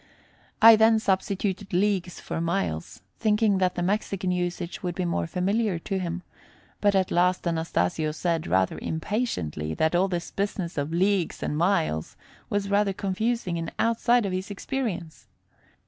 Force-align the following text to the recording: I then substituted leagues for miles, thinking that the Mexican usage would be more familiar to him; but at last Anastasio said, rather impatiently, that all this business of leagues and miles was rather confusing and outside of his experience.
I 0.63 0.75
then 0.77 0.97
substituted 0.97 1.73
leagues 1.73 2.19
for 2.19 2.41
miles, 2.41 3.03
thinking 3.19 3.59
that 3.59 3.75
the 3.75 3.83
Mexican 3.83 4.31
usage 4.31 4.81
would 4.81 4.95
be 4.95 5.05
more 5.05 5.27
familiar 5.27 5.77
to 5.77 5.99
him; 5.99 6.23
but 6.79 6.95
at 6.95 7.11
last 7.11 7.45
Anastasio 7.47 8.11
said, 8.11 8.47
rather 8.47 8.79
impatiently, 8.81 9.75
that 9.75 9.93
all 9.93 10.07
this 10.07 10.31
business 10.31 10.75
of 10.75 10.91
leagues 10.91 11.43
and 11.43 11.55
miles 11.55 12.17
was 12.49 12.67
rather 12.71 12.93
confusing 12.93 13.59
and 13.59 13.71
outside 13.77 14.25
of 14.25 14.31
his 14.33 14.49
experience. 14.49 15.27